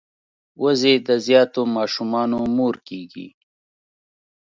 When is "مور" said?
2.55-2.75